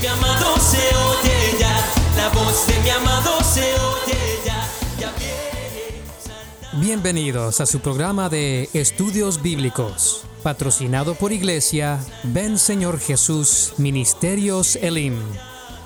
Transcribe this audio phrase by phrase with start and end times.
[0.00, 1.74] mi amado se oye ya,
[2.16, 4.66] la voz de mi amado se oye ya,
[4.98, 5.12] ya.
[6.80, 15.18] Bienvenidos a su programa de Estudios Bíblicos, patrocinado por Iglesia Ven Señor Jesús Ministerios Elim.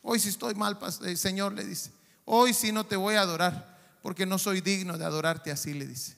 [0.00, 1.90] hoy sí estoy mal, eh, Señor, le dice,
[2.24, 5.86] hoy sí no te voy a adorar, porque no soy digno de adorarte así, le
[5.86, 6.16] dice.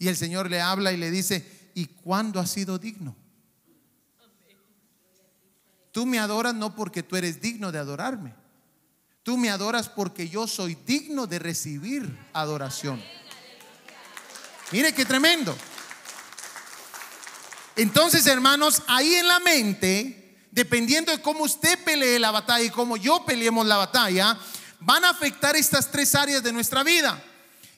[0.00, 3.14] Y el Señor le habla y le dice, ¿y cuándo has sido digno?
[5.92, 8.42] Tú me adoras no porque tú eres digno de adorarme.
[9.24, 13.02] Tú me adoras porque yo soy digno de recibir adoración.
[14.70, 15.56] Mire qué tremendo.
[17.74, 22.98] Entonces, hermanos, ahí en la mente, dependiendo de cómo usted pelee la batalla y cómo
[22.98, 24.38] yo peleemos la batalla,
[24.80, 27.18] van a afectar estas tres áreas de nuestra vida.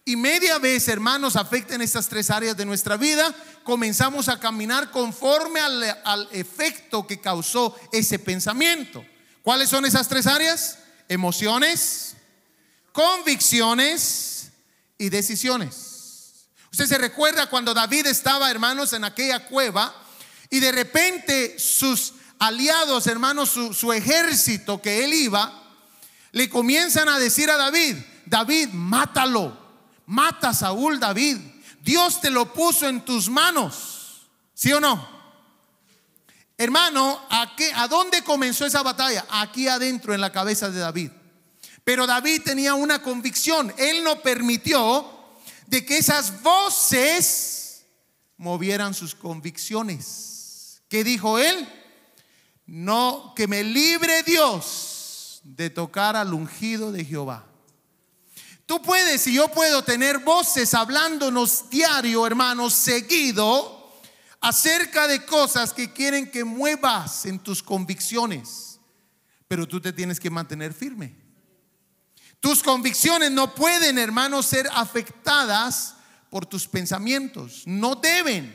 [0.05, 5.61] Y media vez, hermanos, afecten estas tres áreas de nuestra vida, comenzamos a caminar conforme
[5.61, 9.05] al, al, efecto que causó ese pensamiento.
[9.45, 10.81] ¿Cuáles son esas tres áreas?
[11.09, 12.17] Emociones,
[12.93, 14.51] convicciones
[14.99, 16.49] y decisiones.
[16.73, 19.95] Usted se recuerda cuando David estaba, hermanos, en aquella cueva
[20.51, 25.63] y de repente sus aliados, hermanos, su, su ejército que él iba,
[26.33, 29.67] le comienzan a decir a David, David, mátalo
[30.07, 31.39] mata a Saúl David.
[31.83, 34.29] Dios te lo puso en tus manos.
[34.55, 35.16] ¿Sí o no?
[36.59, 39.27] Hermano, ¿a, qué, ¿a dónde comenzó esa batalla?
[39.29, 41.11] Aquí adentro, en la cabeza de David.
[41.85, 43.73] Pero David tenía una convicción.
[43.77, 45.07] Él no permitió
[45.67, 47.85] de que esas voces
[48.37, 50.83] movieran sus convicciones.
[50.89, 51.69] ¿Qué dijo él?
[52.67, 57.45] No, que me libre Dios de tocar al ungido de Jehová.
[58.67, 63.76] Tú puedes y yo puedo tener voces hablándonos diario, hermanos, seguido,
[64.41, 68.81] acerca de cosas que quieren que muevas en tus convicciones.
[69.49, 71.15] Pero tú te tienes que mantener firme.
[72.41, 75.95] Tus convicciones no pueden, hermanos, ser afectadas
[76.31, 77.63] por tus pensamientos.
[77.67, 78.55] No deben.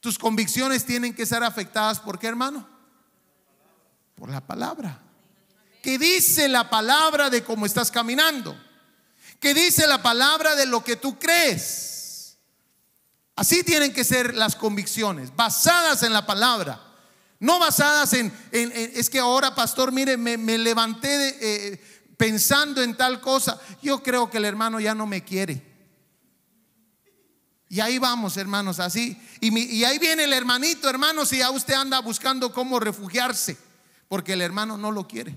[0.00, 2.68] Tus convicciones tienen que ser afectadas por qué, hermano?
[4.14, 5.00] Por la palabra.
[5.82, 8.58] ¿Qué dice la palabra de cómo estás caminando?
[9.40, 11.93] ¿Qué dice la palabra de lo que tú crees?
[13.36, 16.80] Así tienen que ser las convicciones, basadas en la palabra.
[17.40, 21.80] No basadas en, es que ahora, pastor, mire, me, levanté eh,
[22.16, 23.60] pensando en tal cosa.
[23.82, 25.74] Yo creo que el hermano ya no me quiere.
[27.68, 29.20] Y ahí vamos, hermanos, así.
[29.40, 33.58] Y, y ahí viene el hermanito, hermano, si ya usted anda buscando cómo refugiarse,
[34.08, 35.36] porque el hermano no lo quiere.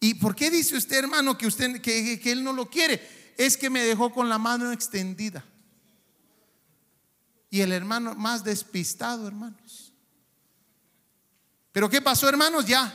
[0.00, 3.34] ¿Y por qué dice usted, hermano, que usted que, que él no lo quiere?
[3.36, 5.44] Es que me dejó con la mano extendida.
[7.50, 9.92] Y el hermano más despistado, hermanos.
[11.72, 12.66] Pero ¿qué pasó, hermanos?
[12.66, 12.94] Ya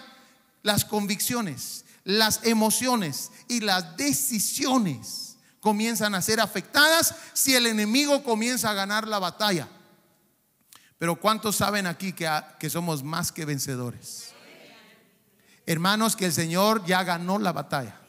[0.62, 8.70] las convicciones, las emociones y las decisiones comienzan a ser afectadas si el enemigo comienza
[8.70, 9.68] a ganar la batalla.
[10.98, 14.34] Pero ¿cuántos saben aquí que, que somos más que vencedores?
[15.66, 18.00] hermanos, que el Señor ya ganó la batalla.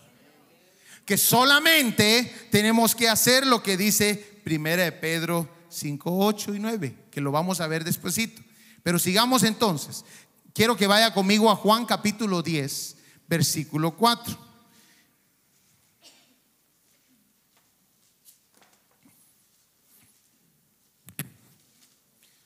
[1.05, 7.09] Que solamente tenemos que hacer lo que dice Primera de Pedro 5, 8 y 9,
[7.11, 8.43] que lo vamos a ver despuesito.
[8.83, 10.05] Pero sigamos entonces.
[10.53, 14.39] Quiero que vaya conmigo a Juan capítulo 10, versículo 4.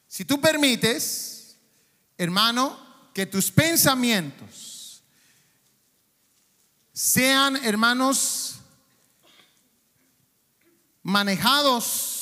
[0.06, 1.56] Si tú permites,
[2.16, 2.76] hermano,
[3.14, 5.02] que tus pensamientos
[6.92, 8.56] sean, hermanos,
[11.02, 12.17] manejados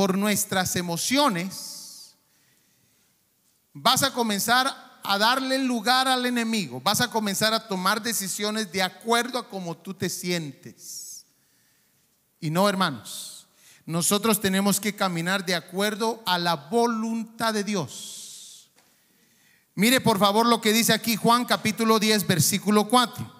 [0.00, 2.14] por nuestras emociones,
[3.74, 4.74] vas a comenzar
[5.04, 9.76] a darle lugar al enemigo, vas a comenzar a tomar decisiones de acuerdo a cómo
[9.76, 11.26] tú te sientes.
[12.40, 13.46] Y no, hermanos,
[13.84, 18.70] nosotros tenemos que caminar de acuerdo a la voluntad de Dios.
[19.74, 23.30] Mire por favor lo que dice aquí Juan capítulo 10, versículo 4.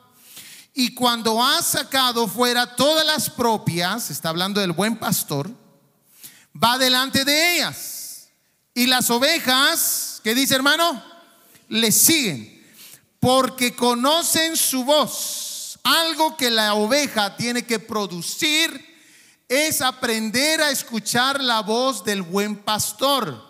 [0.74, 5.50] Y cuando ha sacado fuera todas las propias, está hablando del buen pastor,
[6.54, 8.28] va delante de ellas.
[8.74, 11.02] Y las ovejas, ¿qué dice hermano?
[11.68, 12.64] Le siguen,
[13.18, 15.78] porque conocen su voz.
[15.82, 18.90] Algo que la oveja tiene que producir
[19.48, 23.48] es aprender a escuchar la voz del buen pastor.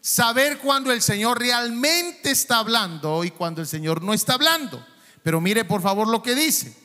[0.00, 4.84] Saber cuando el Señor realmente está hablando y cuando el Señor no está hablando.
[5.22, 6.76] Pero mire por favor lo que dice.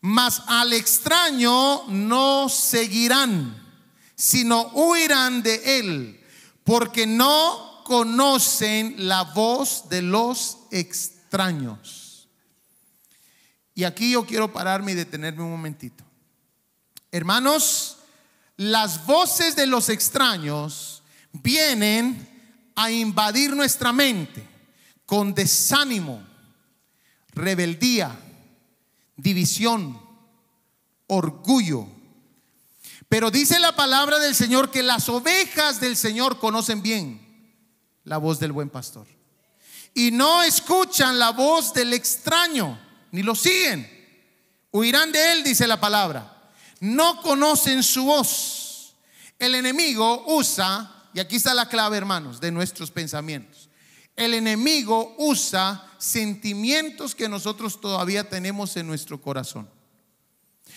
[0.00, 3.61] Mas al extraño no seguirán,
[4.22, 6.24] sino huirán de él,
[6.62, 12.28] porque no conocen la voz de los extraños.
[13.74, 16.04] Y aquí yo quiero pararme y detenerme un momentito.
[17.10, 17.98] Hermanos,
[18.56, 21.02] las voces de los extraños
[21.32, 24.48] vienen a invadir nuestra mente
[25.04, 26.22] con desánimo,
[27.32, 28.16] rebeldía,
[29.16, 30.00] división,
[31.08, 32.01] orgullo.
[33.12, 37.20] Pero dice la palabra del Señor que las ovejas del Señor conocen bien
[38.04, 39.06] la voz del buen pastor.
[39.92, 42.80] Y no escuchan la voz del extraño,
[43.10, 43.86] ni lo siguen.
[44.72, 46.50] Huirán de él, dice la palabra.
[46.80, 48.94] No conocen su voz.
[49.38, 53.68] El enemigo usa, y aquí está la clave, hermanos, de nuestros pensamientos.
[54.16, 59.68] El enemigo usa sentimientos que nosotros todavía tenemos en nuestro corazón.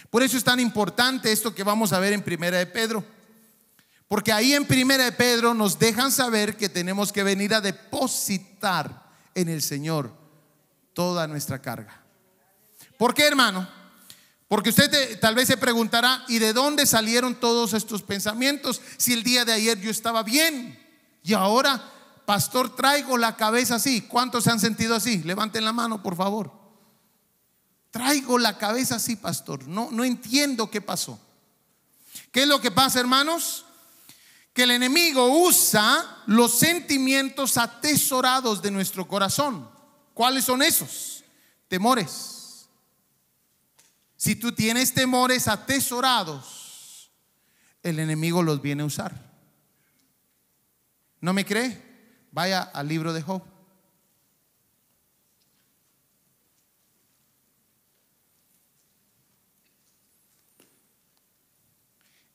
[0.09, 3.03] Por eso es tan importante esto que vamos a ver en Primera de Pedro.
[4.07, 9.09] Porque ahí en Primera de Pedro nos dejan saber que tenemos que venir a depositar
[9.33, 10.11] en el Señor
[10.93, 12.01] toda nuestra carga.
[12.97, 13.67] ¿Por qué, hermano?
[14.47, 18.81] Porque usted tal vez se preguntará, ¿y de dónde salieron todos estos pensamientos?
[18.97, 20.79] Si el día de ayer yo estaba bien
[21.23, 21.91] y ahora
[22.25, 24.01] pastor, traigo la cabeza así.
[24.01, 25.23] ¿Cuántos se han sentido así?
[25.23, 26.64] Levanten la mano, por favor.
[27.95, 29.69] Traigo la cabeza así, pastor.
[29.69, 31.17] No, no entiendo qué pasó.
[32.29, 33.65] ¿Qué es lo que pasa, hermanos?
[34.51, 39.69] Que el enemigo usa los sentimientos atesorados de nuestro corazón.
[40.13, 41.23] ¿Cuáles son esos?
[41.69, 42.67] Temores.
[44.17, 47.09] Si tú tienes temores atesorados,
[47.81, 49.31] el enemigo los viene a usar.
[51.21, 52.27] ¿No me cree?
[52.33, 53.54] Vaya al libro de Job.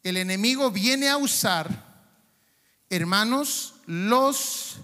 [0.02, 1.68] El enemigo viene a usar,
[2.88, 4.76] hermanos, los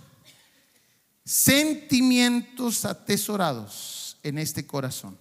[1.25, 5.19] sentimientos atesorados en este corazón.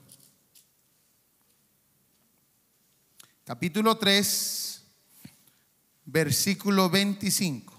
[3.45, 4.81] Capítulo 3,
[6.06, 7.74] versículo 25.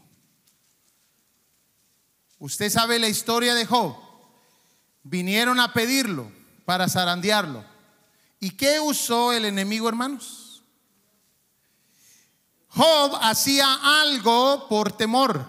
[2.38, 3.96] Usted sabe la historia de Job.
[5.02, 6.30] Vinieron a pedirlo
[6.64, 7.64] para zarandearlo.
[8.40, 10.45] ¿Y qué usó el enemigo, hermanos?
[12.76, 15.46] Job hacía algo por temor.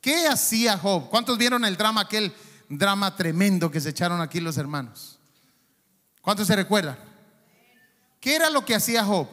[0.00, 1.08] ¿Qué hacía Job?
[1.08, 2.34] ¿Cuántos vieron el drama, aquel
[2.68, 5.20] drama tremendo que se echaron aquí los hermanos?
[6.20, 6.98] ¿Cuántos se recuerdan?
[8.18, 9.28] ¿Qué era lo que hacía Job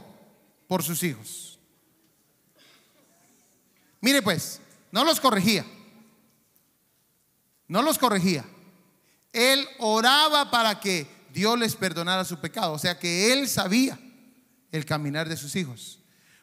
[0.67, 1.57] por sus hijos?
[4.01, 5.65] Mire pues, no los corregía.
[7.67, 8.45] No los corregía.
[9.33, 12.73] Él oraba para que Dios les perdonara su pecado.
[12.73, 13.97] O sea que él sabía
[14.71, 15.99] el caminar de sus hijos.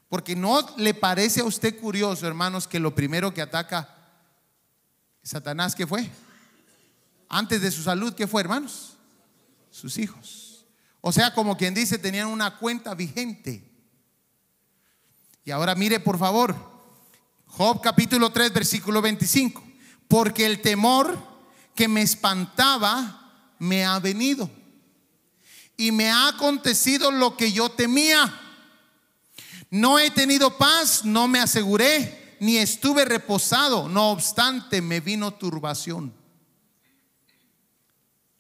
[0.09, 3.95] Porque no le parece a usted curioso, hermanos, que lo primero que ataca
[5.23, 6.09] Satanás, ¿qué fue?
[7.29, 8.95] Antes de su salud, ¿qué fue, hermanos?
[9.71, 10.65] Sus hijos.
[11.01, 13.71] O sea, como quien dice, tenían una cuenta vigente.
[15.45, 16.57] Y ahora mire, por favor,
[17.47, 19.63] Job capítulo 3, versículo 25.
[20.09, 21.19] Porque el temor
[21.75, 24.51] que me espantaba me ha venido.
[25.79, 28.39] Y me ha acontecido lo que yo temía.
[29.71, 33.89] No he tenido paz, no me aseguré, ni estuve reposado.
[33.89, 36.13] No obstante, me vino turbación.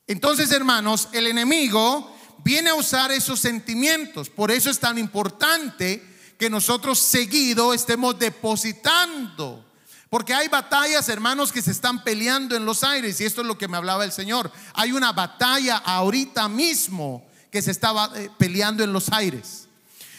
[0.08, 4.28] Entonces, hermanos, el enemigo viene a usar esos sentimientos.
[4.30, 6.02] Por eso es tan importante
[6.36, 9.64] que nosotros seguido estemos depositando.
[10.10, 13.20] Porque hay batallas, hermanos, que se están peleando en los aires.
[13.20, 14.50] Y esto es lo que me hablaba el Señor.
[14.72, 19.68] Hay una batalla ahorita mismo que se estaba eh, peleando en los aires.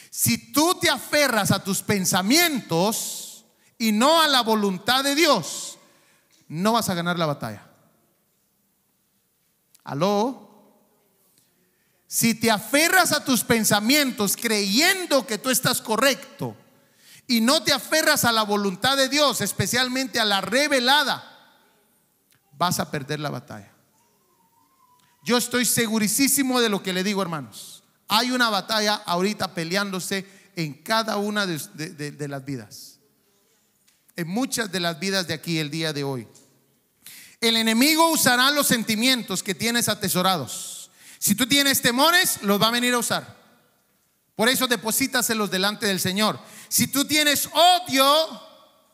[0.09, 3.45] Si tú te aferras a tus pensamientos
[3.77, 5.77] y no a la voluntad de Dios,
[6.47, 7.67] no vas a ganar la batalla.
[9.83, 10.47] Aló.
[12.07, 16.57] Si te aferras a tus pensamientos creyendo que tú estás correcto
[17.27, 21.23] y no te aferras a la voluntad de Dios, especialmente a la revelada,
[22.53, 23.71] vas a perder la batalla.
[25.23, 27.83] Yo estoy segurísimo de lo que le digo, hermanos.
[28.07, 32.99] Hay una batalla ahorita peleándose en cada una de, las vidas.
[34.15, 36.27] En muchas de las vidas de aquí el día de hoy.
[37.39, 40.91] El enemigo usará los sentimientos que tienes atesorados.
[41.19, 43.37] Si tú tienes temores, los va a venir a usar.
[44.35, 46.39] Por eso deposítaselos delante del Señor.
[46.67, 48.41] Si tú tienes odio,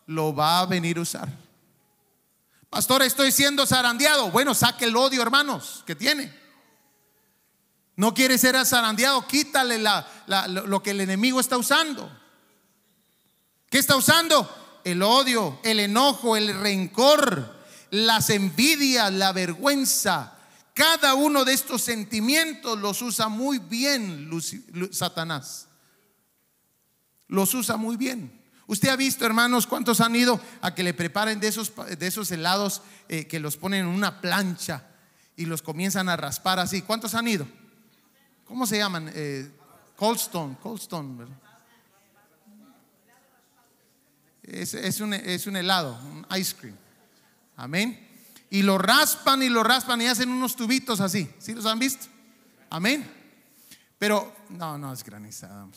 [0.07, 1.44] lo va a venir a usar.
[2.75, 4.31] Pastor, estoy siendo zarandeado.
[4.31, 6.29] Bueno, saque el odio, hermanos, que tiene.
[7.95, 12.11] No quiere ser zarandeado, quítale la- la- lo que el enemigo está usando.
[13.69, 14.81] ¿Qué está usando?
[14.83, 17.55] El odio, el enojo, el rencor,
[17.91, 20.37] las envidias, la vergüenza.
[20.73, 25.69] Cada uno de estos sentimientos los usa muy bien Luci- Lu- Satanás.
[27.29, 28.37] Los usa muy bien.
[28.67, 32.31] Usted ha visto, hermanos, cuántos han ido a que le preparen de esos, de esos
[32.31, 34.87] helados eh, que los ponen en una plancha
[35.35, 36.81] y los comienzan a raspar así.
[36.81, 37.47] ¿Cuántos han ido?
[38.45, 39.11] ¿Cómo se llaman?
[39.13, 39.51] Eh,
[39.95, 41.37] Cold Stone, Cold Stone, ¿verdad?
[44.43, 46.77] Es, un, es un helado, un ice cream.
[47.55, 47.99] Amén.
[48.49, 51.31] Y lo raspan y lo raspan y hacen unos tubitos así.
[51.39, 52.05] ¿Sí los han visto?
[52.69, 53.09] Amén.
[53.97, 55.67] Pero, no, no es granizada.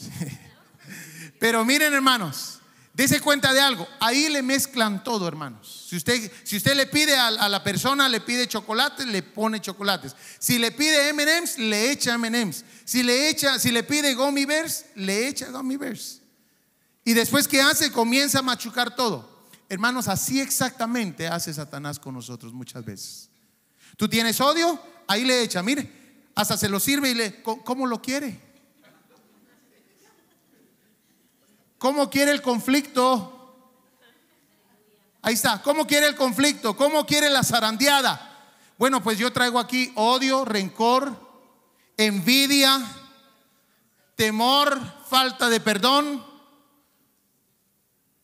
[1.40, 2.57] Pero miren, hermanos,
[2.98, 3.86] dése cuenta de algo.
[4.00, 5.86] Ahí le mezclan todo, hermanos.
[5.88, 10.16] Si usted, si usted le pide a, la persona, le pide chocolates, le pone chocolates.
[10.40, 12.64] Si le pide M&M's, le echa M&M's.
[12.84, 16.20] Si le echa, si le pide gummy bears, le echa gummy bears.
[17.04, 19.46] Y después que hace, comienza a machucar todo.
[19.68, 23.30] Hermanos, así exactamente hace Satanás con nosotros muchas veces.
[23.96, 25.88] Tú tienes odio, ahí le echa, mire,
[26.34, 28.47] hasta se lo sirve y le, ¿cómo- ¿cómo lo quiere?
[31.78, 33.34] ¿Cómo quiere el conflicto?
[35.22, 36.76] Ahí está, ¿cómo quiere el conflicto?
[36.76, 38.24] ¿Cómo quiere la zarandeada?
[38.78, 41.28] Bueno, pues yo traigo aquí odio, rencor,
[41.96, 42.80] envidia,
[44.14, 46.24] temor, falta de perdón.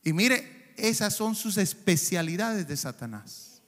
[0.02, 3.62] Y mire, esas son sus especialidades de Satanás.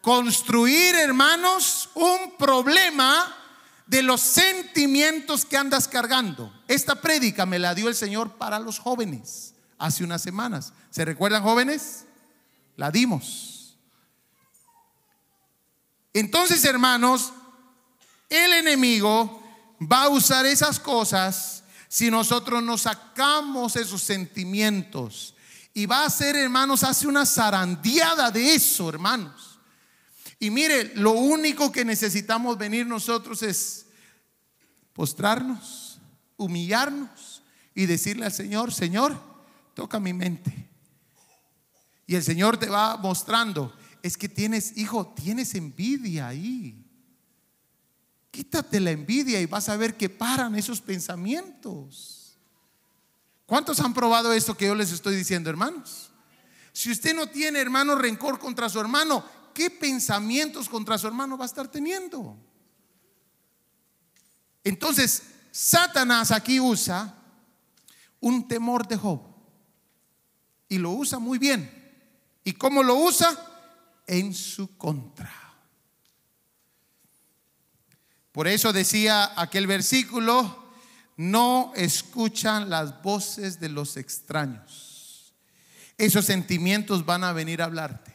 [0.00, 3.43] Construir, hermanos, un problema
[3.86, 6.52] de los sentimientos que andas cargando.
[6.68, 10.72] Esta prédica me la dio el Señor para los jóvenes hace unas semanas.
[10.90, 12.06] ¿Se recuerdan jóvenes?
[12.76, 13.76] La dimos.
[16.12, 17.32] Entonces, hermanos,
[18.28, 19.42] el enemigo
[19.80, 25.34] va a usar esas cosas si nosotros nos sacamos esos sentimientos.
[25.74, 29.53] Y va a hacer, hermanos, hace una zarandeada de eso, hermanos.
[30.38, 33.86] Y mire, lo único que necesitamos venir nosotros es
[34.92, 35.98] postrarnos,
[36.36, 37.42] humillarnos
[37.74, 39.18] y decirle al Señor, Señor,
[39.74, 40.70] toca mi mente.
[42.06, 46.84] Y el Señor te va mostrando, es que tienes, hijo, tienes envidia ahí.
[48.30, 52.36] Quítate la envidia y vas a ver que paran esos pensamientos.
[53.46, 56.10] ¿Cuántos han probado esto que yo les estoy diciendo, hermanos?
[56.72, 61.44] Si usted no tiene, hermano, rencor contra su hermano, ¿qué pensamientos contra su hermano va
[61.44, 62.36] a estar teniendo?
[64.64, 67.14] Entonces, Satanás aquí usa
[68.20, 69.20] un temor de Job
[70.68, 71.70] y lo usa muy bien.
[72.42, 73.38] ¿Y cómo lo usa?
[74.06, 75.32] En su contra.
[78.32, 80.64] Por eso decía aquel versículo,
[81.16, 85.32] no escuchan las voces de los extraños.
[85.96, 88.13] Esos sentimientos van a venir a hablarte.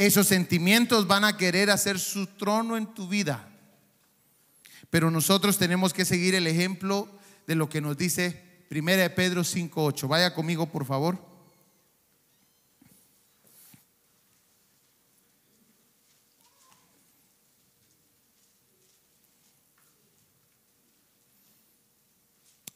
[0.00, 3.46] Esos sentimientos van a querer hacer su trono en tu vida.
[4.88, 7.06] Pero nosotros tenemos que seguir el ejemplo
[7.46, 10.08] de lo que nos dice 1 de Pedro 5:8.
[10.08, 11.22] Vaya conmigo, por favor.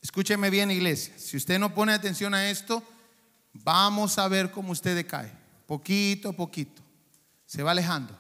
[0.03, 1.15] Escúcheme bien, iglesia.
[1.17, 2.83] Si usted no pone atención a esto,
[3.55, 5.33] vamos a ver cómo usted decae.
[5.67, 6.84] Poquito a poquito.
[7.47, 8.17] Se va alejando.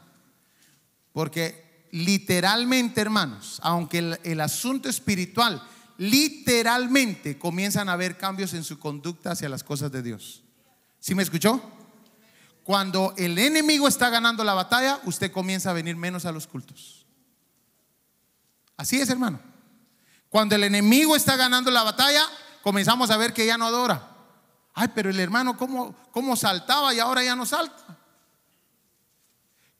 [1.12, 5.62] Porque literalmente, hermanos, aunque el, asunto espiritual,
[5.96, 10.42] literalmente comienzan a haber cambios en su conducta hacia las cosas de Dios.
[10.98, 11.62] ¿Sí me escuchó?
[12.64, 17.06] Cuando el enemigo está ganando la batalla, usted comienza a venir menos a los cultos.
[18.76, 19.40] Así es, hermano.
[20.28, 22.26] Cuando el enemigo está ganando la batalla,
[22.62, 24.10] comenzamos a ver que ya no adora.
[24.74, 27.98] Ay, pero el hermano, ¿cómo, cómo saltaba y ahora ya no salta?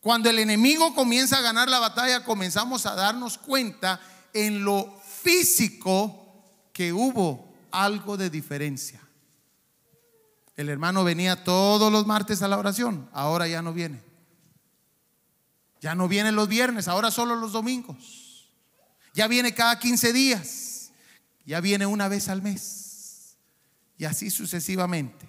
[0.05, 3.99] Cuando el enemigo comienza a ganar la batalla, comenzamos a darnos cuenta
[4.35, 6.45] en lo físico
[6.75, 9.01] que hubo algo de diferencia.
[10.57, 14.03] El hermano venía todos los martes a la oración, ahora ya no viene.
[15.81, 18.51] Ya no viene los viernes, ahora solo los domingos.
[19.15, 20.91] Ya viene cada 15 días,
[21.47, 23.39] ya viene una vez al mes.
[23.97, 25.27] Y así sucesivamente.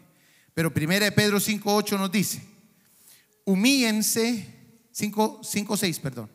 [0.54, 0.76] Pero 1
[1.16, 2.46] Pedro 5.8 nos dice,
[3.46, 4.55] humíense,
[4.96, 6.32] 5, 5, 6, perdón.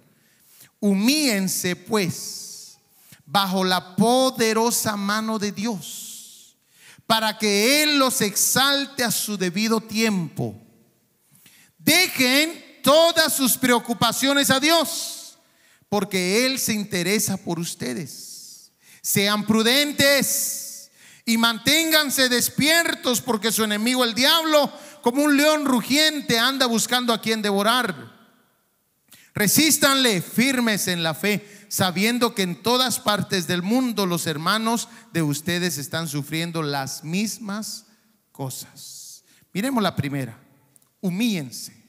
[0.81, 2.77] Humíense pues
[3.25, 6.59] bajo la poderosa mano de Dios,
[7.07, 10.55] para que Él los exalte a su debido tiempo.
[11.79, 15.39] Dejen todas sus preocupaciones a Dios,
[15.89, 18.73] porque Él se interesa por ustedes.
[19.01, 20.91] Sean prudentes
[21.25, 27.23] y manténganse despiertos, porque su enemigo el diablo, como un león rugiente, anda buscando a
[27.23, 28.20] quien devorar.
[29.35, 35.23] Resístanle firmes en la fe, sabiendo que en todas partes del mundo los hermanos de
[35.23, 37.87] ustedes están sufriendo las mismas
[38.33, 39.25] cosas.
[39.53, 40.39] Miremos la primera.
[41.01, 41.81] Humíense.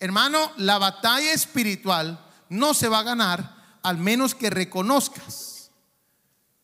[0.00, 5.70] Hermano, la batalla espiritual no se va a ganar al menos que reconozcas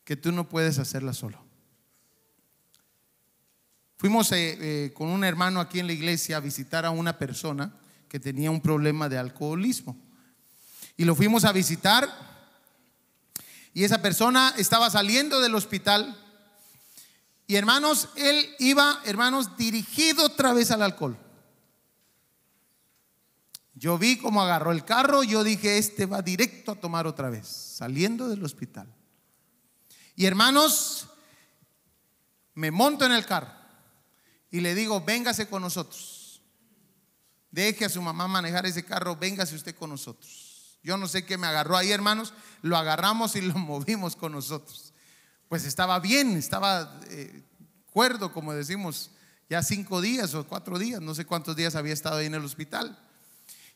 [0.03, 1.43] que tú no puedes hacerla solo.
[3.97, 7.73] Fuimos eh, eh, con un hermano aquí en la iglesia a visitar a una persona
[8.09, 9.97] que tenía un problema de alcoholismo.
[10.95, 12.09] Y lo fuimos a visitar
[13.73, 16.17] y esa persona estaba saliendo del hospital
[17.47, 21.17] y hermanos, él iba, hermanos, dirigido otra vez al alcohol.
[23.73, 27.47] Yo vi cómo agarró el carro, yo dije, este va directo a tomar otra vez,
[27.47, 28.93] saliendo del hospital.
[30.15, 31.07] Y hermanos,
[32.55, 33.53] me monto en el carro
[34.51, 36.16] y le digo, véngase con nosotros.
[37.57, 40.77] Deje a su mamá manejar ese carro, véngase usted con nosotros.
[40.83, 44.93] Yo no sé qué me agarró ahí, hermanos, lo agarramos y lo movimos con nosotros.
[45.49, 47.41] Pues estaba bien, estaba eh,
[47.91, 49.09] cuerdo, como decimos,
[49.49, 52.45] ya cinco días o cuatro días, no sé cuántos días había estado ahí en el
[52.45, 52.95] hospital.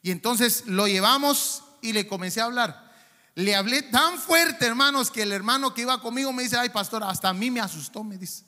[0.04, 2.94] Y entonces lo llevamos y le comencé a hablar.
[3.34, 7.04] Le hablé tan fuerte, hermanos, que el hermano que iba conmigo me dice, ay, pastor,
[7.04, 8.44] hasta a mí me asustó, me dice.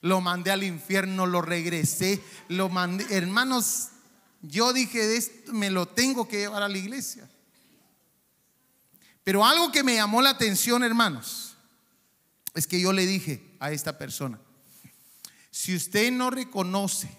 [0.00, 3.06] Lo mandé al infierno, lo regresé, lo mandé.
[3.10, 3.88] Hermanos,
[4.42, 7.28] yo dije, esto me lo tengo que llevar a la iglesia.
[9.24, 11.56] Pero algo que me llamó la atención, hermanos,
[12.54, 14.40] es que yo le dije a esta persona,
[15.50, 17.10] si usted no reconoce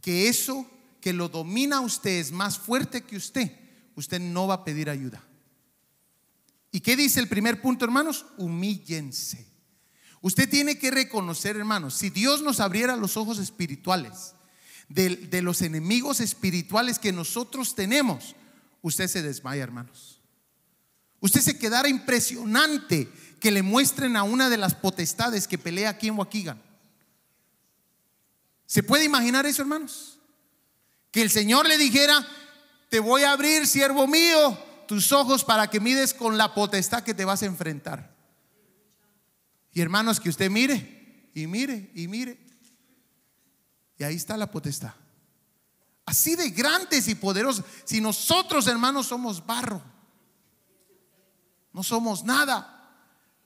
[0.00, 0.66] que eso
[1.00, 3.52] que lo domina a usted es más fuerte que usted,
[3.96, 5.22] usted no va a pedir ayuda.
[6.70, 8.26] ¿Y qué dice el primer punto, hermanos?
[8.38, 9.55] Humíllense.
[10.22, 14.34] Usted tiene que reconocer, hermanos, si Dios nos abriera los ojos espirituales
[14.88, 18.34] de, los enemigos espirituales que nosotros tenemos,
[18.82, 20.20] usted se desmaya, hermanos.
[21.20, 26.08] Usted se quedara impresionante que le muestren a una de las potestades que pelea aquí
[26.08, 26.62] en Waukegan.
[28.66, 30.18] ¿Se puede imaginar eso, hermanos?
[31.10, 32.26] Que el Señor le dijera,
[32.88, 37.14] te voy a abrir, siervo mío, tus ojos para que mides con la potestad que
[37.14, 38.15] te vas a enfrentar.
[39.76, 42.40] Y hermanos, que usted mire y mire y mire.
[43.98, 44.94] Y ahí está la potestad.
[46.06, 47.62] Así de grandes y poderosos.
[47.84, 49.82] Si nosotros, hermanos, somos barro,
[51.74, 52.72] no somos nada.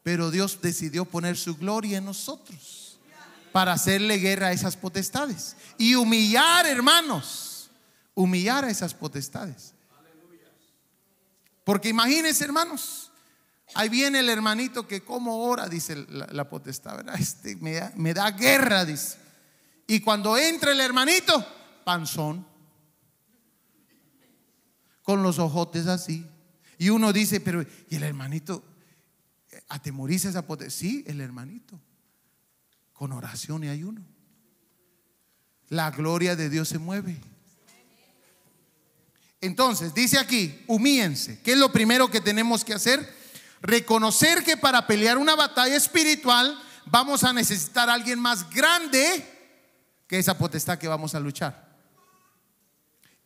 [0.05, 3.01] Pero Dios decidió poner su gloria en nosotros
[3.51, 7.73] para hacerle guerra a esas potestades y humillar, hermanos
[8.15, 9.75] humillar a esas potestades.
[11.65, 13.10] Porque imagínense, hermanos,
[13.75, 17.17] ahí viene el hermanito que como ora, dice la, potestad, ¿verdad?
[17.19, 19.17] Este me da, guerra, dice.
[19.87, 21.45] Y cuando entra el hermanito,
[21.85, 22.47] panzón,
[25.03, 26.27] con los ojotes así.
[26.79, 28.65] Y uno dice, pero, ¿y el hermanito
[29.69, 30.75] atemoriza esa potestad?
[30.75, 31.81] Sí, el hermanito,
[32.93, 34.03] con oración y ayuno.
[35.69, 37.21] La gloria de Dios se mueve.
[39.41, 41.41] Entonces, dice aquí, humíense.
[41.41, 43.20] ¿Qué es lo primero que tenemos que hacer?
[43.61, 49.39] Reconocer que para pelear una batalla espiritual vamos a necesitar a alguien más grande
[50.07, 51.69] que esa potestad que vamos a luchar.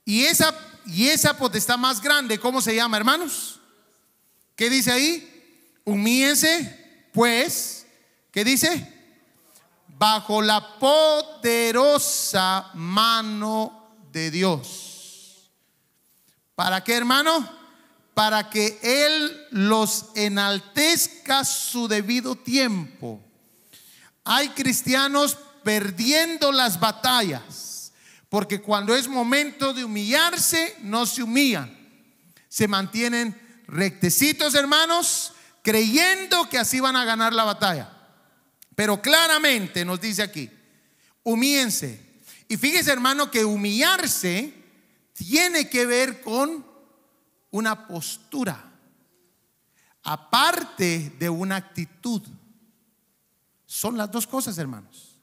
[0.05, 0.55] Y esa,
[0.87, 3.61] y esa potestad más grande, ¿cómo se llama, hermanos?
[4.55, 5.73] ¿Qué dice ahí?
[5.85, 7.87] Humíense, pues,
[8.31, 8.93] ¿qué dice?
[9.89, 15.51] Bajo la poderosa mano de Dios.
[16.55, 17.64] ¿Para qué, hermano?
[18.15, 23.21] Para que Él los enaltezca su debido tiempo.
[24.25, 27.93] Hay cristianos perdiendo las batallas,
[28.29, 31.77] porque cuando es momento de humillarse, no se humillan,
[32.49, 37.91] se mantienen rectecitos hermanos, creyendo que así van a ganar la batalla.
[38.75, 40.51] Pero claramente nos dice aquí,
[41.23, 42.01] humíense.
[42.49, 44.53] Y fíjese hermano que humillarse
[45.15, 46.67] tiene que ver con
[47.55, 48.65] una postura,
[50.03, 52.21] aparte de una actitud.
[53.65, 55.21] Son las dos cosas, hermanos.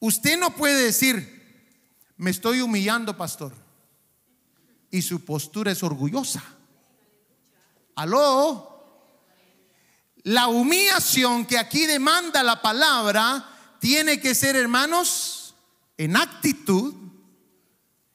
[0.00, 1.70] Usted no puede decir,
[2.16, 3.54] me estoy humillando, pastor,
[4.90, 6.42] y su postura es orgullosa.
[7.94, 8.72] Aló.
[10.24, 15.54] La humillación que aquí demanda la palabra tiene que ser, hermanos,
[15.96, 16.92] en actitud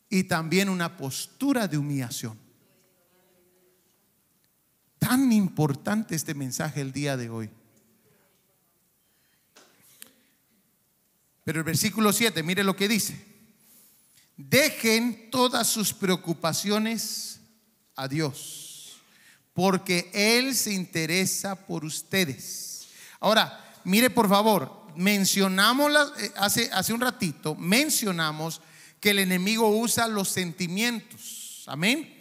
[0.09, 2.50] y también una postura de humillación.
[5.01, 7.49] Tan importante este mensaje el día de hoy.
[11.43, 13.19] Pero el versículo 7, mire lo que dice.
[14.37, 17.39] Dejen todas sus preocupaciones
[17.95, 19.01] a Dios,
[19.53, 22.87] porque Él se interesa por ustedes.
[23.19, 28.61] Ahora, mire por favor, mencionamos eh, hace, hace un ratito, mencionamos
[28.99, 31.63] que el enemigo usa los sentimientos.
[31.65, 32.20] Amén.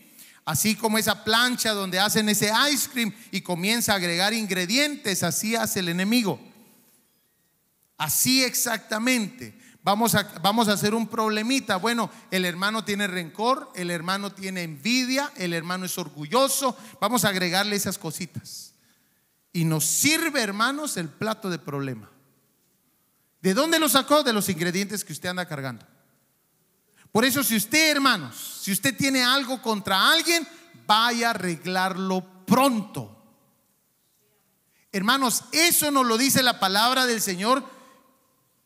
[0.50, 5.54] Así como esa plancha donde hacen ese ice cream y comienza a agregar ingredientes, así
[5.54, 6.40] hace el enemigo.
[7.96, 9.56] Así exactamente.
[9.84, 11.76] Vamos a, vamos a hacer un problemita.
[11.76, 16.76] Bueno, el hermano tiene rencor, el hermano tiene envidia, el hermano es orgulloso.
[17.00, 18.74] Vamos a agregarle esas cositas.
[19.52, 22.10] Y nos sirve, hermanos, el plato de problema.
[23.40, 24.24] ¿De dónde lo sacó?
[24.24, 25.86] De los ingredientes que usted anda cargando.
[27.12, 30.46] Por eso, si usted, hermanos, si usted tiene algo contra alguien,
[30.86, 33.16] vaya a arreglarlo pronto.
[34.92, 37.80] Hermanos, eso nos lo dice la palabra del Señor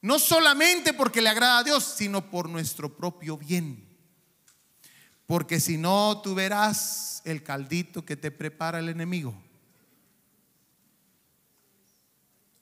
[0.05, 3.89] no solamente porque le agrada a Dios, sino por nuestro propio bien.
[5.25, 9.35] Porque si no, tú verás el caldito que te prepara el enemigo.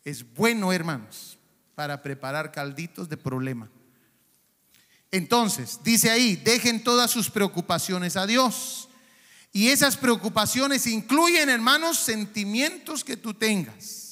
[0.05, 1.37] Es bueno, hermanos,
[1.75, 3.69] para preparar calditos de problema.
[5.13, 8.89] Entonces, dice ahí, dejen todas sus preocupaciones a Dios.
[9.53, 14.03] Y esas preocupaciones incluyen, hermanos, sentimientos que tú tengas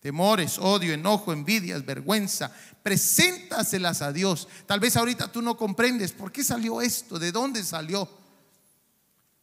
[0.00, 2.50] temores, odio, enojo, envidias, vergüenza,
[2.82, 4.48] preséntaselas a Dios.
[4.66, 8.10] Tal vez ahorita tú no comprendes por qué salió esto, de dónde salió.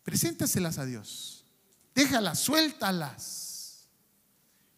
[0.04, 1.46] Preséntaselas a Dios.
[1.94, 3.88] Déjalas, suéltalas.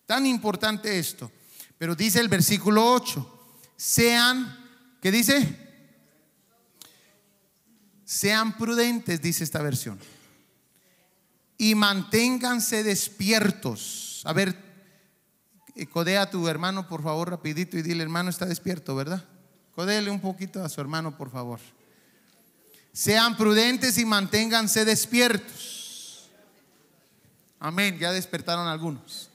[0.06, 1.32] Tan importante esto.
[1.78, 5.68] Pero dice el versículo 8, sean, ¿qué dice?
[8.10, 10.00] Sean prudentes, dice esta versión.
[11.60, 14.24] Y manténganse despiertos.
[14.26, 14.58] A ver,
[15.91, 19.24] codea a tu hermano, por favor, rapidito y dile, hermano, está despierto, ¿verdad?
[19.76, 21.60] Codele un poquito a su hermano, por favor.
[22.91, 26.32] Sean prudentes y manténganse despiertos.
[27.60, 29.30] Amén, ya despertaron algunos.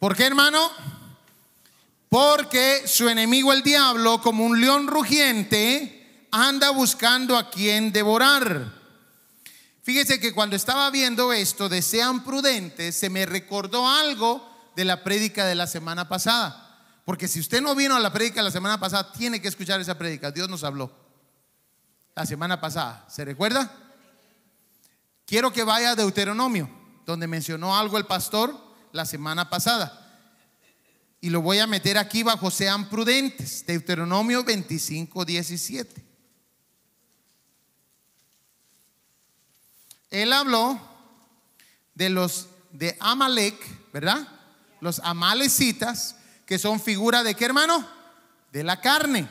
[0.00, 0.68] ¿Por qué, hermano?
[2.08, 5.97] Porque su enemigo el diablo, como un león rugiente,
[6.30, 8.72] anda buscando a quien devorar.
[9.82, 15.02] Fíjese que cuando estaba viendo esto de sean prudentes, se me recordó algo de la
[15.02, 16.64] prédica de la semana pasada.
[17.04, 19.96] Porque si usted no vino a la prédica la semana pasada, tiene que escuchar esa
[19.96, 20.30] prédica.
[20.30, 20.92] Dios nos habló
[22.14, 23.06] la semana pasada.
[23.08, 23.72] ¿Se recuerda?
[25.24, 26.68] Quiero que vaya a Deuteronomio,
[27.06, 28.54] donde mencionó algo el pastor
[28.92, 30.04] la semana pasada.
[31.20, 33.64] Y lo voy a meter aquí bajo sean prudentes.
[33.66, 36.07] Deuteronomio 25, 17.
[40.10, 40.80] Él habló
[41.94, 43.56] de los de Amalek,
[43.92, 44.26] ¿verdad?
[44.80, 46.16] Los amalecitas,
[46.46, 47.86] que son figura de qué hermano?
[48.52, 49.28] De la carne.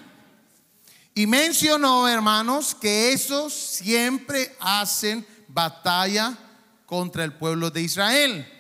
[1.16, 6.38] Y mencionó, hermanos, que esos siempre hacen batalla
[6.86, 8.54] contra el pueblo de Israel.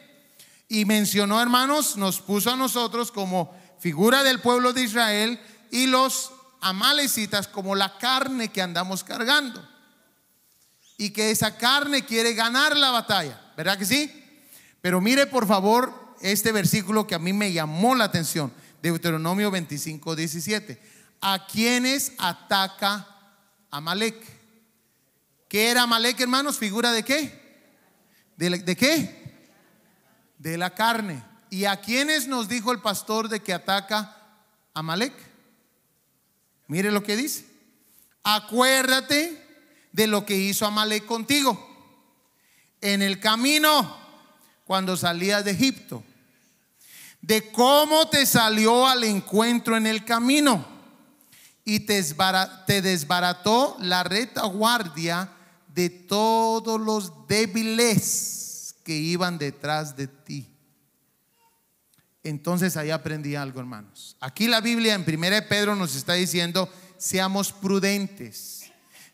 [0.67, 6.31] Y mencionó, hermanos, nos puso a nosotros como figura del pueblo de Israel y los
[6.61, 9.76] amalecitas como la carne que andamos cargando
[10.97, 14.11] y que esa carne quiere ganar la batalla, ¿verdad que sí?
[14.81, 20.15] Pero mire por favor este versículo que a mí me llamó la atención, Deuteronomio 25,
[20.15, 20.81] 17.
[21.21, 23.07] ¿A quienes ataca
[23.69, 24.15] Amalek?
[25.47, 26.57] ¿Qué era Amalek, hermanos?
[26.57, 27.71] ¿Figura de qué?
[28.35, 29.49] ¿De, de qué?
[30.37, 31.23] De la carne.
[31.49, 34.15] ¿Y a quienes nos dijo el pastor de que ataca
[34.73, 35.13] Amalek?
[36.67, 37.47] Mire lo que dice.
[38.23, 39.46] Acuérdate
[39.91, 41.63] de lo que hizo Amalek contigo.
[42.81, 43.97] En el camino,
[44.67, 46.03] cuando salías de Egipto.
[47.21, 50.63] De cómo te salió al encuentro en el camino.
[51.63, 52.03] Y te,
[52.81, 55.29] desbarató la retaguardia
[55.73, 60.47] de todos los débiles que iban detrás de ti.
[62.23, 64.15] Entonces ahí aprendí algo, hermanos.
[64.19, 68.56] Aquí la Biblia en 1 Pedro nos está diciendo, seamos prudentes,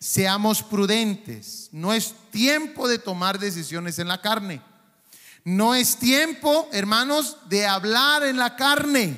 [0.03, 1.69] seamos prudentes.
[1.71, 4.61] No es tiempo de tomar decisiones en la carne.
[5.45, 9.17] No es tiempo, hermanos, de hablar en la carne.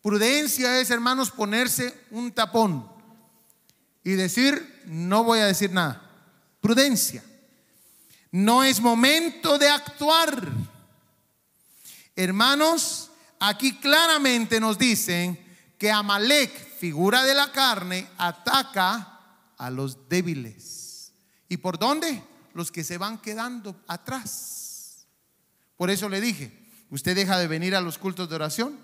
[0.00, 2.90] Prudencia es, hermanos, ponerse un tapón
[4.02, 6.00] y decir, no voy a decir nada.
[6.62, 7.22] Prudencia.
[8.30, 10.48] No es momento de actuar.
[12.16, 15.38] Hermanos, aquí claramente nos dicen
[15.76, 19.09] que Amalek, figura de la carne, ataca
[19.60, 21.12] a los débiles.
[21.48, 22.24] ¿Y por dónde?
[22.54, 25.06] Los que se van quedando atrás.
[25.76, 28.78] Por eso le dije, usted deja de venir a los cultos de oración,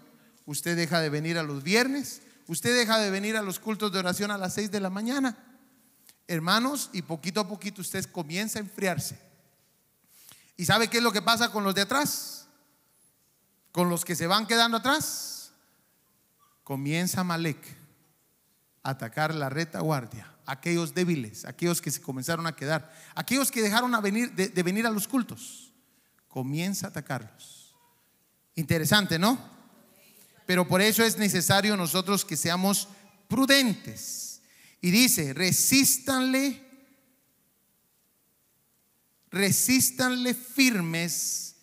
[0.44, 3.98] usted deja de venir a los viernes, usted deja de venir a los cultos de
[3.98, 5.36] oración a las 6 de la mañana.
[6.28, 9.18] Hermanos, y poquito a poquito usted comienza a enfriarse.
[10.58, 12.48] ¿Y sabe qué es lo que pasa con los de atrás?
[13.72, 15.52] Con los que se van quedando atrás.
[16.64, 17.64] Comienza Malek
[18.82, 23.92] a atacar la retaguardia, aquellos débiles, aquellos que se comenzaron a quedar, aquellos que dejaron
[24.02, 25.72] venir, de, de venir a los cultos.
[26.28, 27.74] Comienza a atacarlos.
[28.54, 29.38] Interesante, ¿no?
[30.46, 32.88] Pero por eso es necesario nosotros que seamos
[33.28, 34.40] prudentes.
[34.80, 36.62] Y dice, resístanle,
[39.30, 41.56] resístanle firmes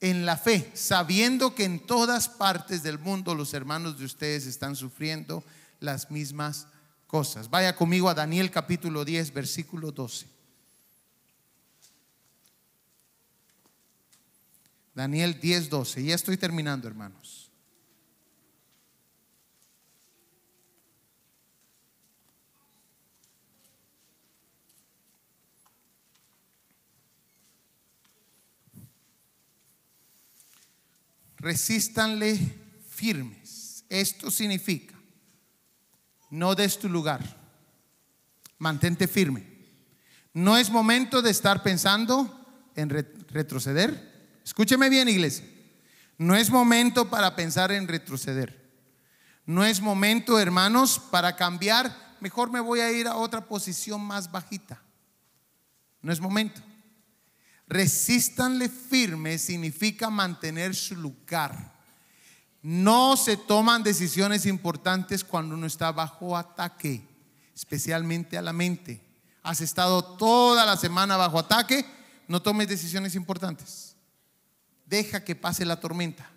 [0.00, 4.76] en la fe, sabiendo que en todas partes del mundo los hermanos de ustedes están
[4.76, 5.42] sufriendo
[5.80, 6.66] las mismas
[7.06, 7.50] cosas.
[7.50, 10.26] Vaya conmigo a Daniel capítulo 10, versículo 12.
[14.94, 16.04] Daniel 10, 12.
[16.04, 17.50] Ya estoy terminando, hermanos.
[31.36, 32.38] Resístanle
[32.88, 33.84] firmes.
[33.88, 34.95] Esto significa,
[36.30, 37.22] no des tu lugar,
[38.58, 39.46] mantente firme.
[40.32, 44.38] No es momento de estar pensando en re- retroceder.
[44.44, 45.46] Escúcheme bien, iglesia.
[46.18, 48.64] No es momento para pensar en retroceder.
[49.44, 52.16] No es momento, hermanos, para cambiar.
[52.20, 54.82] Mejor me voy a ir a otra posición más bajita.
[56.02, 56.60] No es momento.
[57.66, 61.75] Resístanle firme significa mantener su lugar.
[62.66, 67.00] No se toman decisiones importantes cuando uno está bajo ataque,
[67.54, 69.00] especialmente a la mente.
[69.44, 71.86] Has estado toda la semana bajo ataque,
[72.26, 73.94] no tomes decisiones importantes.
[74.84, 76.28] Deja que pase la tormenta.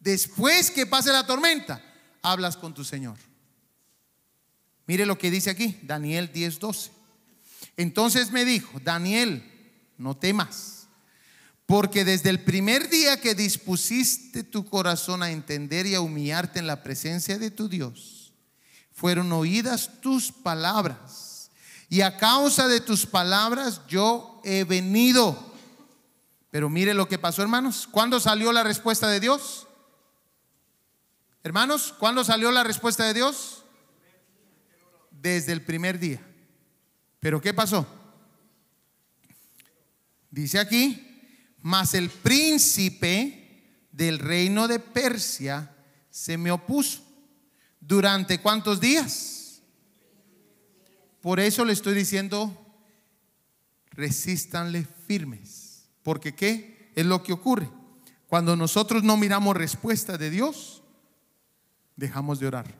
[0.00, 1.80] Después que pase la tormenta,
[2.22, 3.16] hablas con tu Señor.
[4.84, 6.90] Mire lo que dice aquí, Daniel 10:12.
[7.76, 9.48] Entonces me dijo, Daniel,
[9.96, 10.77] no temas,
[11.68, 16.66] porque desde el primer día que dispusiste tu corazón a entender y a humillarte en
[16.66, 18.32] la presencia de tu Dios,
[18.90, 21.50] fueron oídas tus palabras.
[21.90, 25.52] Y a causa de tus palabras yo he venido.
[26.50, 27.86] Pero mire lo que pasó, hermanos.
[27.86, 29.66] ¿Cuándo salió la respuesta de Dios?
[31.42, 33.62] Hermanos, ¿cuándo salió la respuesta de Dios?
[35.10, 36.26] Desde el primer día.
[37.20, 37.86] Pero ¿qué pasó?
[40.30, 41.04] Dice aquí,
[41.62, 45.74] mas el príncipe del reino de Persia
[46.10, 47.02] se me opuso.
[47.80, 49.62] ¿Durante cuántos días?
[51.20, 52.56] Por eso le estoy diciendo,
[53.90, 55.88] resístanle firmes.
[56.02, 56.92] Porque ¿qué?
[56.94, 57.68] Es lo que ocurre.
[58.28, 60.82] Cuando nosotros no miramos respuesta de Dios,
[61.96, 62.74] dejamos de orar.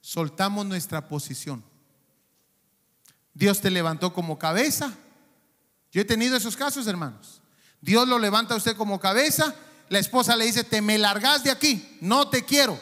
[0.00, 1.62] Soltamos nuestra posición.
[3.34, 4.96] Dios te levantó como cabeza.
[5.92, 7.40] Yo he tenido esos casos, hermanos.
[7.80, 9.54] Dios lo levanta a usted como cabeza.
[9.88, 12.78] La esposa le dice, te me largas de aquí, no te quiero.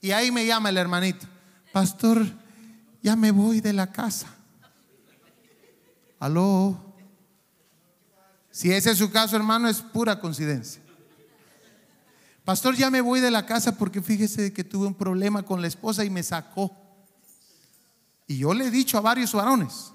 [0.00, 1.26] Y ahí me llama el hermanito,
[1.72, 2.26] pastor,
[3.02, 4.28] ya me voy de la casa.
[6.18, 6.94] Aló.
[8.50, 10.82] Si ese es su caso, hermano, es pura coincidencia.
[12.44, 15.68] Pastor, ya me voy de la casa porque fíjese que tuve un problema con la
[15.68, 16.76] esposa y me sacó.
[18.26, 19.91] Y yo le he dicho a varios varones,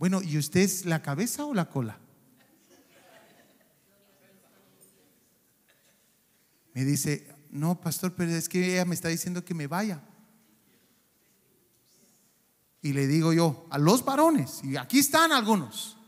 [0.00, 1.98] bueno, ¿y usted es la cabeza o la cola?
[6.72, 10.00] Me dice, no, pastor, pero es que ella me está diciendo que me vaya.
[12.80, 15.98] Y le digo yo, a los varones, y aquí están algunos,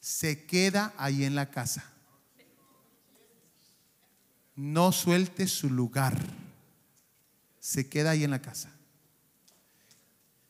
[0.00, 1.90] se queda ahí en la casa.
[4.54, 6.22] No suelte su lugar.
[7.58, 8.70] Se queda ahí en la casa.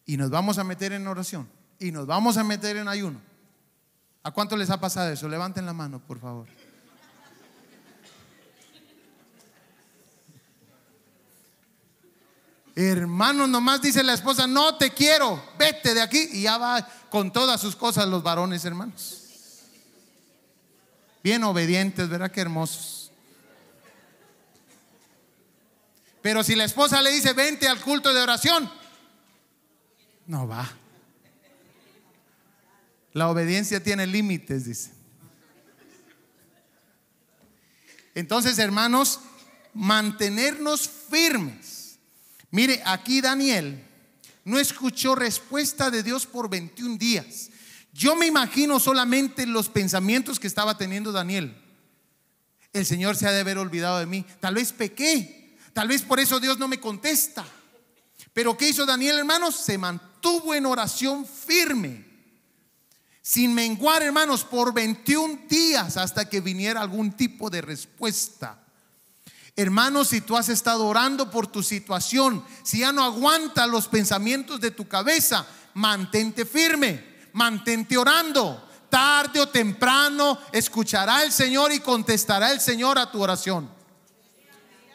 [0.04, 3.20] y nos vamos a meter en oración y nos vamos a meter en ayuno.
[4.22, 5.28] ¿A cuánto les ha pasado eso?
[5.28, 6.46] Levanten la mano, por favor.
[12.74, 16.28] Hermano, nomás dice la esposa, no te quiero, vete de aquí.
[16.32, 19.24] Y ya va con todas sus cosas los varones, hermanos.
[21.22, 22.30] Bien obedientes, ¿verdad?
[22.30, 23.10] Qué hermosos.
[26.22, 28.70] Pero si la esposa le dice, vente al culto de oración,
[30.26, 30.68] no va.
[33.12, 34.92] La obediencia tiene límites, dice.
[38.14, 39.20] Entonces, hermanos,
[39.74, 41.78] mantenernos firmes
[42.50, 43.84] Mire, aquí Daniel
[44.44, 47.50] no escuchó respuesta de Dios por 21 días.
[47.92, 51.56] Yo me imagino solamente los pensamientos que estaba teniendo Daniel.
[52.72, 54.24] El Señor se ha de haber olvidado de mí.
[54.40, 55.56] Tal vez pequé.
[55.72, 57.44] Tal vez por eso Dios no me contesta.
[58.32, 59.56] Pero ¿qué hizo Daniel, hermanos?
[59.56, 62.06] Se mantuvo en oración firme.
[63.28, 68.58] Sin menguar, hermanos, por 21 días hasta que viniera algún tipo de respuesta.
[69.54, 74.62] Hermanos, si tú has estado orando por tu situación, si ya no aguanta los pensamientos
[74.62, 78.66] de tu cabeza, mantente firme, mantente orando.
[78.88, 83.70] Tarde o temprano escuchará el Señor y contestará el Señor a tu oración.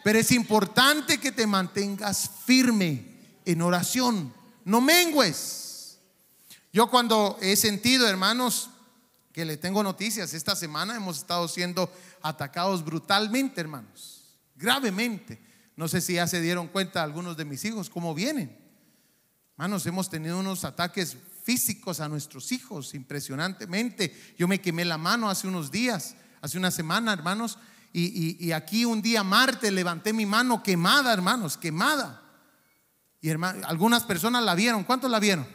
[0.04, 3.06] Pero es importante que te mantengas firme
[3.46, 4.34] en oración,
[4.66, 5.63] no mengues.
[6.74, 8.70] Yo cuando he sentido, hermanos,
[9.32, 11.90] que le tengo noticias, esta semana hemos estado siendo
[12.22, 14.14] atacados brutalmente, hermanos
[14.56, 15.40] gravemente.
[15.76, 18.58] No sé si ya se dieron cuenta algunos de mis hijos cómo vienen.
[19.54, 24.34] Hermanos, hemos tenido unos ataques físicos a nuestros hijos impresionantemente.
[24.38, 27.58] Yo me quemé la mano hace unos días, hace una semana, hermanos,
[27.96, 32.24] y, aquí un día martes levanté mi mano quemada, hermanos, quemada.
[33.22, 34.84] Y algunas personas la vieron.
[34.84, 35.48] ¿Cuántos la vieron?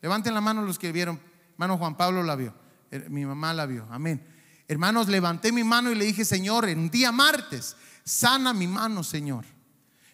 [0.00, 1.20] Levanten la mano los que vieron.
[1.52, 2.54] Hermano Juan Pablo la vio.
[2.90, 3.86] Eh, mi mamá la vio.
[3.90, 4.24] Amén.
[4.68, 7.76] Hermanos, levanté mi mano y le dije, Señor, en día martes
[8.08, 9.44] Sana mi mano, Señor.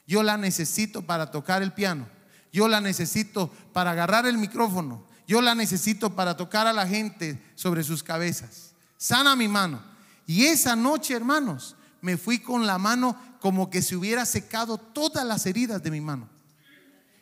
[0.05, 2.09] Yo la necesito para tocar el piano.
[2.53, 5.07] Yo la necesito para agarrar el micrófono.
[5.29, 8.75] Yo la necesito para tocar a la gente sobre sus cabezas.
[8.97, 9.81] Sana mi mano.
[10.27, 15.25] Y esa noche, hermanos, me fui con la mano como que se hubiera secado todas
[15.25, 16.29] las heridas de mi mano.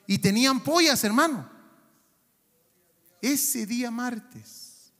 [0.06, 1.50] Y tenían pollas, hermano.
[3.22, 4.92] Ese día martes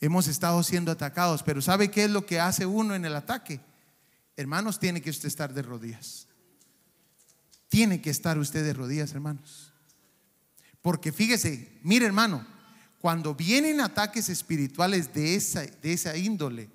[0.00, 3.60] hemos estado siendo atacados, pero ¿sabe qué es lo que hace uno en el ataque?
[4.36, 6.26] Hermanos, tiene que usted estar de rodillas.
[7.68, 9.72] Tiene que estar usted de rodillas, hermanos.
[10.82, 12.44] Porque fíjese, mire hermano,
[13.00, 16.68] cuando vienen ataques espirituales de esa, de esa índole,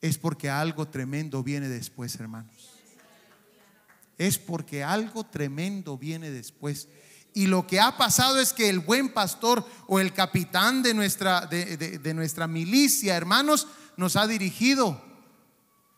[0.00, 2.70] es porque algo tremendo viene después, hermanos.
[4.16, 6.88] Es porque algo tremendo viene después.
[7.36, 11.44] Y lo que ha pasado es que el buen pastor o el capitán de nuestra,
[11.44, 13.68] de, de nuestra milicia, hermanos,
[13.98, 15.04] nos ha dirigido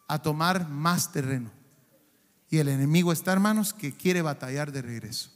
[0.09, 1.53] a tomar más terreno.
[2.51, 5.31] Y el enemigo está, hermanos, que quiere batallar de regreso.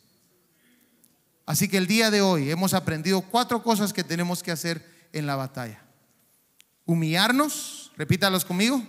[1.47, 5.25] Así que el día de hoy hemos aprendido cuatro cosas que tenemos que hacer en
[5.25, 5.85] la batalla.
[6.85, 8.85] Humillarnos, repítalos conmigo.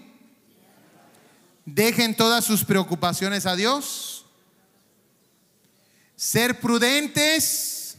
[1.64, 4.23] Dejen todas sus preocupaciones a Dios.
[6.16, 7.98] Ser prudentes